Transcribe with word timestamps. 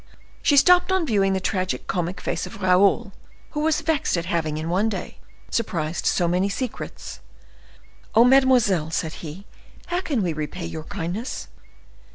She 0.41 0.57
stopped 0.57 0.91
on 0.91 1.05
viewing 1.05 1.33
the 1.33 1.39
tragic 1.39 1.85
comic 1.85 2.19
face 2.19 2.47
of 2.47 2.59
Raoul, 2.59 3.13
who 3.51 3.59
was 3.59 3.81
vexed 3.81 4.17
at 4.17 4.25
having, 4.25 4.57
in 4.57 4.67
one 4.67 4.89
day, 4.89 5.19
surprised 5.51 6.07
so 6.07 6.27
many 6.27 6.49
secrets. 6.49 7.19
"Oh, 8.15 8.23
mademoiselle!" 8.25 8.89
said 8.89 9.13
he; 9.21 9.45
"how 9.85 10.01
can 10.01 10.23
we 10.23 10.33
repay 10.33 10.65
your 10.65 10.85
kindness?" 10.85 11.49